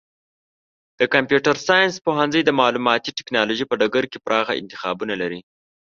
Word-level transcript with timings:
د 0.99 1.01
کمپیوټر 1.13 1.55
ساینس 1.67 1.93
پوهنځی 2.05 2.41
د 2.45 2.49
معلوماتي 2.59 3.11
ټکنالوژۍ 3.17 3.65
په 3.67 3.75
ډګر 3.81 4.05
کې 4.11 4.23
پراخه 4.25 4.53
انتخابونه 4.61 5.13
لري. 5.21 5.39